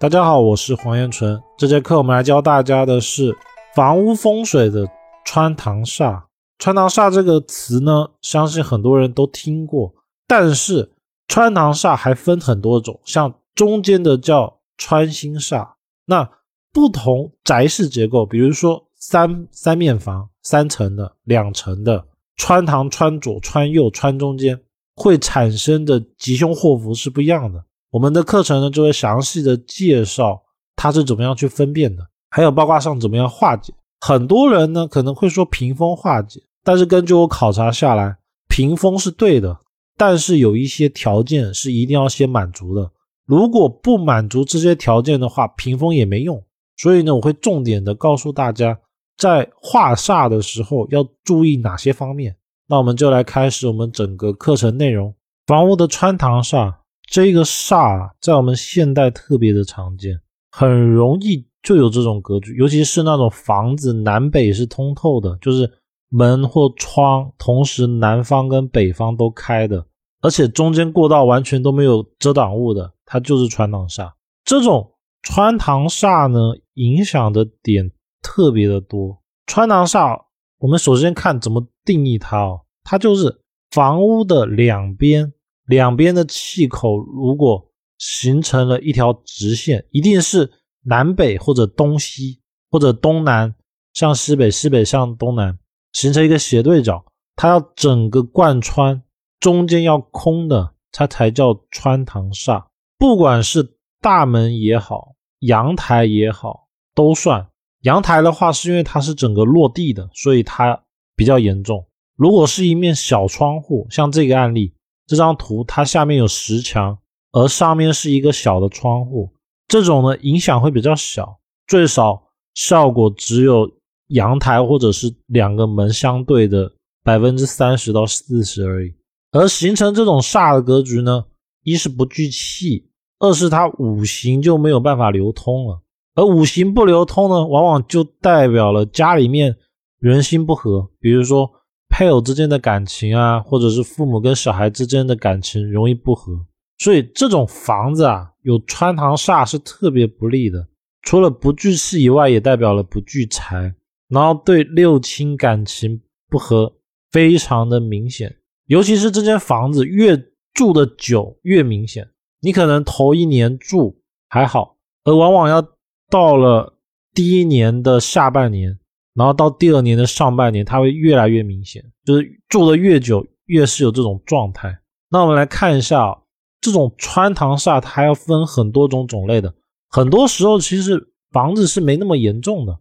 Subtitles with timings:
[0.00, 1.38] 大家好，我是黄彦纯。
[1.58, 3.36] 这节课我们来教大家的是
[3.74, 4.88] 房屋风水的
[5.26, 6.22] 穿堂煞。
[6.58, 9.92] 穿堂煞这个词呢，相信很多人都听过。
[10.26, 10.90] 但是
[11.28, 15.72] 穿堂煞还分很多种，像中间的叫穿心煞。
[16.06, 16.30] 那
[16.72, 22.06] 不同宅式结构，比如说三三面房、三层的、两层的，
[22.36, 24.62] 穿堂、穿左、穿右、穿中间，
[24.96, 27.62] 会产生的吉凶祸福是不一样的。
[27.90, 30.42] 我们的课程呢，就会详细的介绍
[30.76, 33.72] 它是怎么样去分辨的，还有包括上怎么样化解。
[34.00, 38.16] 很多人呢可能会说屏风化解，但是根据我考察下来，
[38.48, 39.58] 屏风是对的，
[39.96, 42.90] 但是有一些条件是一定要先满足的。
[43.26, 46.42] 如果不满足这些条件的话，屏风也没用。
[46.76, 48.78] 所以呢，我会重点的告诉大家，
[49.18, 52.34] 在化煞的时候要注意哪些方面。
[52.66, 55.14] 那我们就来开始我们整个课程内容，
[55.46, 56.79] 房屋的穿堂煞。
[57.10, 60.20] 这个煞在我们现代特别的常见，
[60.52, 65.68] 很容易就有这种格局，尤其是那种房子南北是通透的，就是
[66.08, 69.84] 门或窗同时南方跟北方都开的，
[70.22, 74.12] 而且中间过道完全都没有遮挡物的，它就是穿堂煞。
[74.44, 76.38] 这种穿堂煞呢，
[76.74, 77.90] 影响的点
[78.22, 79.20] 特别的多。
[79.48, 80.16] 穿堂煞，
[80.58, 83.40] 我们首先看怎么定义它哦，它就是
[83.72, 85.32] 房屋的两边。
[85.70, 87.64] 两边的气口如果
[87.96, 90.50] 形成了一条直线，一定是
[90.82, 92.40] 南北或者东西
[92.72, 93.54] 或者东南
[93.92, 95.56] 向西北，西北向东南，
[95.92, 97.04] 形成一个斜对角。
[97.36, 99.00] 它要整个贯穿，
[99.38, 102.64] 中间要空的，它才叫穿堂煞。
[102.98, 107.46] 不管是大门也好，阳台也好，都算。
[107.82, 110.82] 阳台的话，是因为它是整个落地的，所以它
[111.14, 111.86] 比较严重。
[112.16, 114.74] 如果是一面小窗户，像这个案例。
[115.10, 116.96] 这张图它下面有石墙，
[117.32, 119.28] 而上面是一个小的窗户，
[119.66, 122.22] 这种呢影响会比较小，最少
[122.54, 123.68] 效果只有
[124.10, 126.70] 阳台或者是两个门相对的
[127.02, 128.94] 百分之三十到四十而已。
[129.32, 131.24] 而形成这种煞的格局呢，
[131.64, 132.88] 一是不聚气，
[133.18, 135.82] 二是它五行就没有办法流通了。
[136.14, 139.56] 而五行不流通呢，往往就代表了家里面
[139.98, 141.50] 人心不和，比如说。
[141.90, 146.46] 配偶之间的感情啊，或者是父母跟小孩之间的感情容易不和，
[146.78, 150.68] 所以这种房子啊有穿堂煞是特别不利的。
[151.02, 153.74] 除了不聚气以外，也代表了不聚财，
[154.08, 156.72] 然后对六亲感情不和
[157.10, 158.36] 非常的明显。
[158.66, 160.16] 尤其是这间房子越
[160.54, 162.08] 住的久越明显，
[162.40, 165.66] 你可能头一年住还好，而往往要
[166.10, 166.78] 到了
[167.14, 168.78] 第一年的下半年。
[169.20, 174.78] 然后到第二年的上半年，它会越来越明显，就是住的越久，越是有这种状态。
[175.10, 176.22] 那我们来看一下，
[176.58, 179.52] 这种穿堂煞，它还要分很多种种类的。
[179.90, 182.78] 很多时候其实房子是没那么严重的，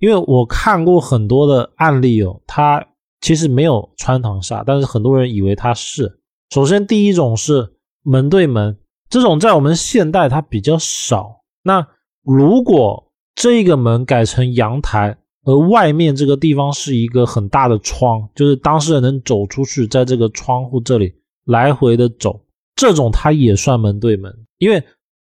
[0.00, 2.84] 因为我看过很多的案例哦，它
[3.20, 6.18] 其实没有穿堂煞，但是很多人以为它是。
[6.50, 8.76] 首先第一种是门对门，
[9.08, 11.42] 这种在我们现代它比较少。
[11.62, 11.86] 那
[12.24, 21.12] 如果这个门改成阳台，而外面这个地方是一个很大的窗，就是当事人能走出去，在这个窗户这里
[21.44, 22.40] 来回的走，
[22.76, 24.82] 这种它也算门对门，因为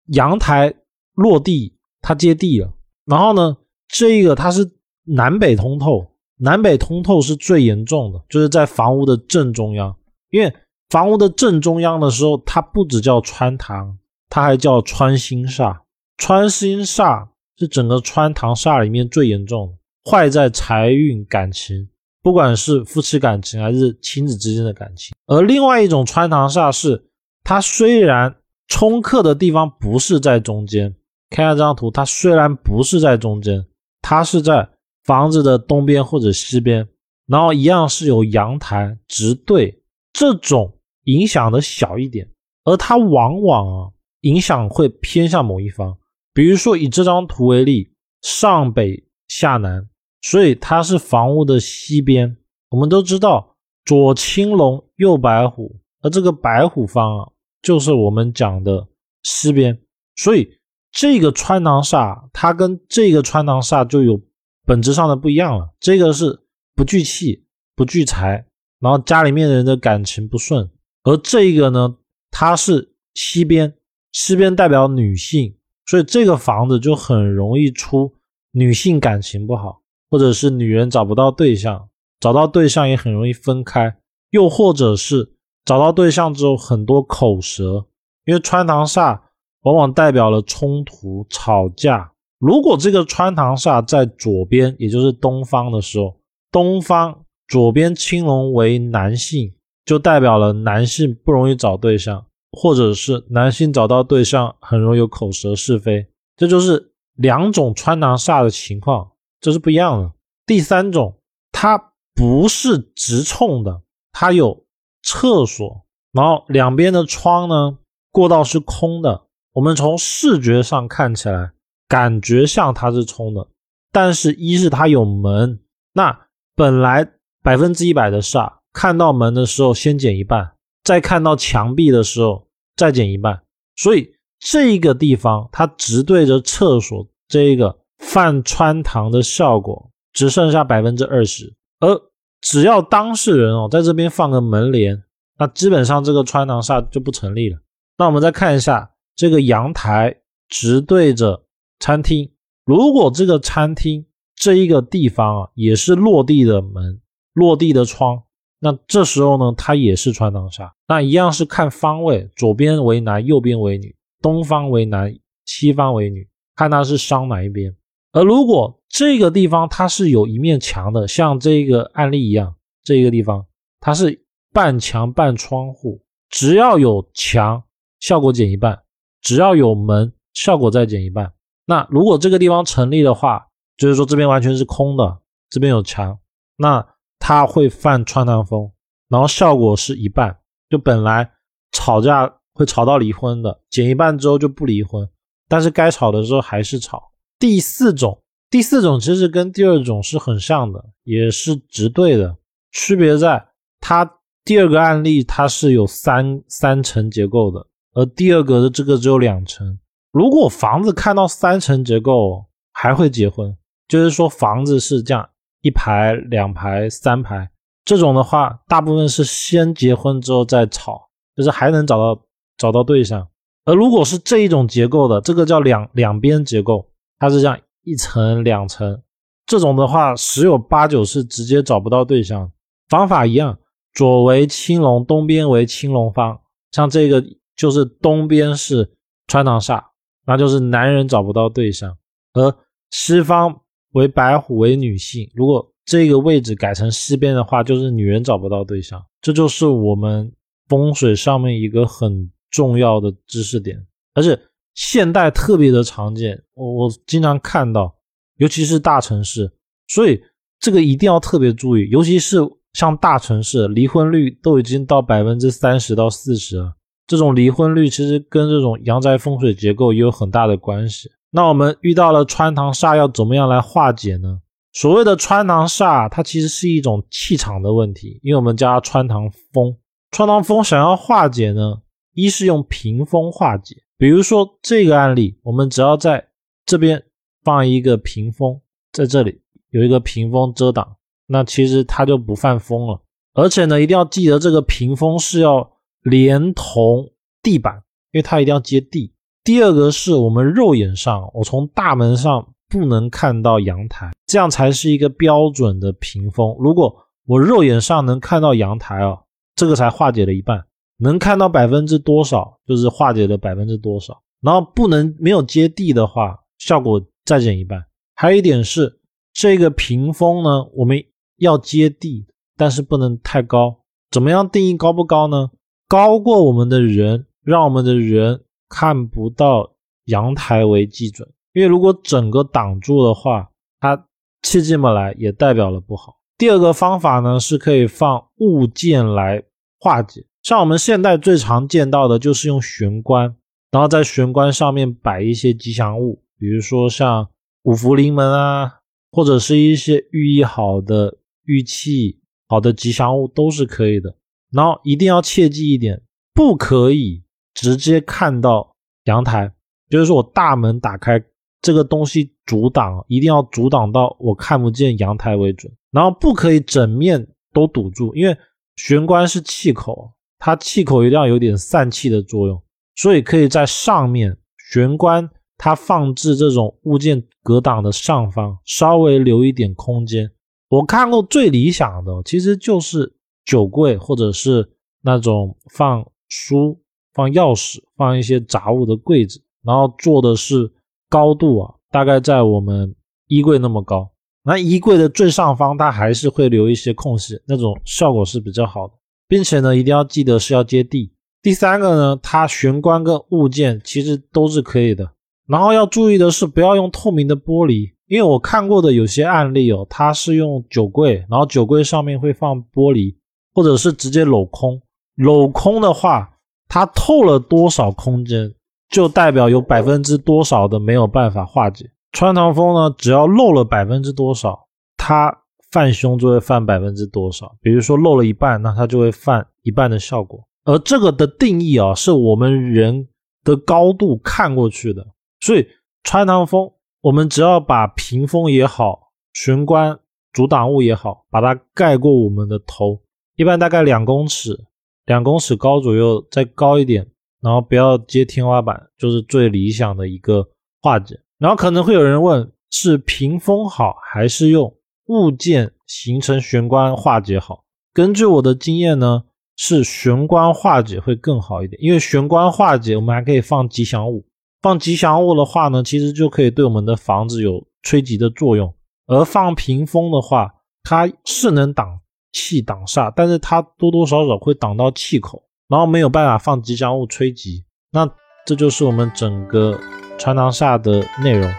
[0.08, 0.74] 阳台
[1.14, 2.74] 落地它接地了。
[3.06, 3.56] 然后呢，
[3.88, 4.72] 这个它是
[5.04, 6.06] 南北通透，
[6.38, 9.96] 南北通透是最严重的，就是在房屋的正中央，
[10.32, 10.52] 因为
[10.90, 13.98] 房屋的正中央的时候，它不只叫穿堂，
[14.30, 15.78] 它还叫穿心煞，
[16.18, 17.28] 穿心煞
[17.58, 19.74] 是整个穿堂煞里面最严重的。
[20.10, 21.90] 坏在财运感情，
[22.24, 25.14] 不管是夫妻感情还是亲子之间的感情。
[25.26, 27.10] 而另外一种穿堂煞是，
[27.44, 28.34] 它虽然
[28.70, 30.96] 冲克的地方不是在中间，
[31.30, 33.66] 看下这张图，它虽然不是在中间，
[34.02, 34.70] 它是在
[35.04, 36.88] 房子的东边或者西边，
[37.26, 39.82] 然后一样是有阳台直对，
[40.14, 42.30] 这种影响的小一点，
[42.64, 43.92] 而它往往啊
[44.22, 45.98] 影响会偏向某一方。
[46.34, 49.86] 比如说以这张图为例，上北下南。
[50.22, 52.38] 所以它是房屋的西边，
[52.70, 53.56] 我们都知道
[53.86, 57.32] 左青龙右白虎，而这个白虎方啊，
[57.62, 58.88] 就是我们讲的
[59.24, 59.80] 西边。
[60.16, 60.58] 所以
[60.92, 64.20] 这个穿堂煞，它跟这个穿堂煞就有
[64.66, 65.70] 本质上的不一样了。
[65.80, 66.40] 这个是
[66.76, 68.46] 不聚气、不聚财，
[68.80, 70.70] 然后家里面的人的感情不顺，
[71.04, 71.98] 而这个呢，
[72.32, 73.76] 它是西边，
[74.12, 75.56] 西边代表女性，
[75.86, 78.16] 所以这个房子就很容易出
[78.52, 79.84] 女性感情不好。
[80.10, 81.90] 或者是女人找不到对象，
[82.20, 83.98] 找到对象也很容易分开，
[84.32, 85.34] 又或者是
[85.66, 87.86] 找到对象之后很多口舌，
[88.26, 89.20] 因为穿堂煞
[89.62, 92.12] 往往代表了冲突、吵架。
[92.40, 96.18] 如果这个穿堂煞在左边，也就是东方的时候，
[96.52, 99.54] 东方左边青龙为男性，
[99.86, 106.08] 就代表了男性不容易找对象，或者是男性找到对象很容易有口舌是非。
[106.36, 110.12] 这就是两种穿堂煞的情况，这是不一样的。
[110.46, 111.20] 第三种，
[111.52, 113.82] 它不是直冲的，
[114.12, 114.66] 它有
[115.04, 117.78] 厕所，然后两边的窗呢，
[118.12, 119.26] 过道是空的。
[119.54, 121.52] 我们从视觉上看起来，
[121.88, 123.48] 感觉像它是冲的，
[123.92, 125.60] 但是一是它有门，
[125.94, 127.12] 那本来
[127.42, 130.54] 百分之一百的煞，看到门的时候先减一半，
[130.84, 133.42] 再看到墙壁的时候再减一半，
[133.76, 142.02] 所以这个地方它直对着厕所，这个泛穿堂的效果只剩下百分之二十，而
[142.42, 145.04] 只要当事人哦在这边放个门帘，
[145.38, 147.60] 那基本上这个穿堂煞就不成立了。
[147.98, 148.92] 那我们再看一下。
[149.18, 150.16] 这个阳台
[150.48, 151.44] 直对着
[151.80, 152.32] 餐厅，
[152.66, 154.06] 如果这个餐厅
[154.36, 157.02] 这一个地方啊也是落地的门、
[157.34, 158.22] 落地的窗，
[158.60, 160.70] 那这时候呢，它也是穿堂煞。
[160.88, 165.12] 那一样是看方位，左边为男，右边为女，东方为男，
[165.46, 167.76] 西方为女，看它是伤哪一边。
[168.18, 173.46] 而如果这个地方它是有一面墙的，像这个案例一样，这个地方
[173.80, 177.62] 它是半墙半窗户，只要有墙，
[178.00, 178.82] 效果减一半。
[179.22, 181.32] 只要有门，效果再减一半。
[181.68, 183.46] 那如果这个地方成立的话，
[183.78, 185.20] 就是说这边完全是空的，
[185.52, 186.18] 这边有墙，
[186.56, 186.84] 那
[187.20, 188.72] 它会犯穿堂风，
[189.10, 190.36] 然后效果是一半。
[190.72, 191.30] 就本来
[191.72, 195.08] 吵架会吵到离婚的，减一半之后就不离婚，
[195.48, 197.12] 但是该吵的时候还是吵。
[197.40, 202.36] 第四种，第四种其实跟第二种是很像的，也是直对的，
[202.72, 203.48] 区别在
[203.80, 207.68] 它第二个案例它是有三三层结构的。
[207.94, 209.80] 而第二个的这个只有两层，
[210.12, 213.56] 如果房子看到三层结构还会结婚，
[213.88, 215.28] 就是说房子是这样
[215.62, 217.50] 一排、两排、三排
[217.84, 222.22] 这种的话，大部分是先结婚之后再吵，就是还能找到
[222.58, 223.28] 找到对象。
[223.66, 226.88] 而如果是这一种结构的，这个叫两两边结构，
[227.20, 229.02] 它是这样一层、两层
[229.46, 232.52] 这种的话，十有八九是直接找不到对象。
[232.90, 233.58] 方法一样，
[233.94, 236.40] 左为青龙，东边为青龙方，
[236.72, 237.24] 像这个。
[237.58, 238.88] 就是东边是
[239.26, 239.84] 穿堂煞，
[240.28, 241.90] 那就是男人找不到对象；
[242.34, 242.56] 而
[242.92, 243.62] 西方
[243.94, 249.04] 为白虎为女性，如果这个位置改成西边的话，就是女人找不到对象。
[249.24, 250.32] 这就是我们
[250.68, 253.84] 风水上面一个很重要的知识点，
[254.14, 254.40] 而且
[254.78, 257.96] 现代特别的常见，我我经常看到，
[258.36, 259.52] 尤其是大城市，
[259.88, 260.22] 所以
[260.60, 262.38] 这个一定要特别注意，尤其是
[262.74, 266.76] 像大城市，离婚率都已经到百分之三十到四十了。
[267.08, 271.10] 这种离婚率其实跟这种阳宅风水结构也有很大的关系。
[271.32, 274.42] 那我们遇到了穿堂煞，要怎么样来化解呢？
[274.74, 279.76] 所谓的穿堂煞，它其实是一种气场的问题，因为我们叫它穿堂风。
[280.12, 281.82] 穿堂风想要化解呢，
[282.14, 286.28] 一是用屏风化解，比如说这个案例，我们只要在
[286.66, 287.04] 这边
[287.44, 288.60] 放一个屏风，
[288.92, 290.98] 在这里有一个屏风遮挡，
[291.28, 293.02] 那其实它就不犯风了。
[293.34, 295.74] 而且呢，一定要记得这个屏风是要。
[296.04, 297.12] 连同
[297.44, 297.84] 地板，
[298.14, 299.14] 因为它一定要接地。
[299.44, 306.56] 第二个是我们肉眼上，我从大门上不能看到阳台，这样才是一个标准的屏风。
[306.60, 306.96] 如果
[307.26, 309.18] 我肉眼上能看到阳台啊，
[309.54, 310.64] 这个才化解了一半。
[310.98, 314.22] 能看到百分之多少，就是化解了百分之多少。
[314.42, 317.84] 然后不能没有接地的话，效果再减一半。
[318.16, 319.00] 还有一点是，
[319.34, 321.04] 这个屏风呢，我们
[321.38, 322.26] 要接地，
[322.56, 323.80] 但是不能太高。
[324.12, 325.50] 怎么样定义高不高呢？
[325.88, 329.74] 高过我们的人，让我们的人看不到
[330.06, 333.50] 阳台为基准，因为如果整个挡住的话，
[333.80, 334.06] 它
[334.44, 336.18] 气进不来，也代表了不好。
[336.38, 339.42] 第二个方法呢，是可以放物件来
[339.80, 343.36] 化解，像我们现在最常见到的就是用玄关，
[343.70, 347.28] 然后在玄关上面摆一些吉祥物，比如说像
[347.64, 348.76] 五福临门啊，
[349.12, 354.16] 或者是一些寓意好的玉器、好的吉祥物都是可以的。
[354.54, 356.02] 然后一定要切记一点，
[356.34, 357.22] 不可以
[357.54, 358.74] 直接看到
[359.04, 359.52] 阳台，
[359.90, 361.22] 就是说我大门打开，
[361.62, 365.70] 这个东西阻挡，一定要阻挡到我看不见阳台为准。
[365.92, 368.38] 然后不可以整面都堵住，因为
[368.78, 372.62] 玄关是气口，它气口一定要有点散气的作用，
[372.96, 374.38] 所以可以在上面
[374.72, 380.32] 玄关它放置这种物件隔挡的上方稍微留一点空间。
[380.70, 383.14] 我看过最理想的其实就是。
[383.48, 386.78] 酒柜或者是那种放书、
[387.14, 390.70] 放钥匙、放一些杂物的柜子，然后做的是
[391.08, 392.94] 高度啊，大概在我们
[393.28, 394.12] 衣柜那么高。
[394.44, 398.94] 那衣柜的最上方它还是会留一些空隙，那种效果是比较好的，
[399.28, 401.12] 并且呢，一定要记得是要接地。
[401.42, 405.12] 第三个呢，它玄关跟物件其实都是可以的。
[405.48, 413.16] 然后要注意的是，不要用透明的玻璃，因为我看过的有些案例哦，它是用酒柜，然后酒柜上面会放玻璃，
[413.54, 414.82] 或者是直接镂空。
[415.16, 416.30] 镂空的话，
[416.68, 418.54] 它透了多少空间，
[418.90, 421.90] 就代表有百分之多少的没有办法化解。
[422.12, 424.68] 穿堂风呢，只要漏了百分之多少，
[424.98, 425.34] 它
[425.78, 427.56] 泛胸就会泛百分之多少。
[427.62, 430.44] 比如说漏了一半，那它就会泛一半的效果。
[430.66, 433.08] 而这个的定义啊，是我们人
[433.44, 435.06] 的高度看过去的。
[435.40, 435.68] 所以
[436.04, 440.00] 穿堂风，我们只要把屏风也好，玄关
[440.34, 443.00] 阻挡物也好，把它盖过我们的头，
[443.36, 444.66] 一般大概两公尺，
[445.06, 447.08] 两公尺高左右，再高一点，
[447.40, 450.44] 然后不要接天花板，就是最理想的一个
[450.82, 451.20] 化解。
[451.38, 454.74] 然后可能会有人问，是屏风好，还是用
[455.08, 457.64] 物件形成玄关化解好？
[457.94, 459.24] 根据我的经验呢，
[459.56, 464.26] 是玄关化解会更好一点，因为玄关化解，我们还可以放吉祥物。
[464.62, 468.68] 放吉祥物的话呢，其实就可以对我们的房子有催吉的作用；
[469.08, 472.00] 而放屏风的话，它是能挡
[472.34, 477.64] 气挡煞，但是它多多少少会挡到气口，然后没有办法放吉祥物催吉。
[477.92, 478.10] 那
[478.46, 479.80] 这就是我们整个
[480.18, 481.50] 穿堂煞的内容。